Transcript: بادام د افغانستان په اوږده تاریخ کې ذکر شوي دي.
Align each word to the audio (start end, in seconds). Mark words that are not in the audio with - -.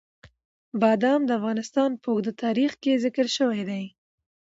بادام 0.81 1.21
د 1.25 1.29
افغانستان 1.39 1.89
په 2.01 2.07
اوږده 2.13 2.33
تاریخ 2.43 2.71
کې 2.81 3.01
ذکر 3.05 3.27
شوي 3.37 3.61
دي. 3.69 3.83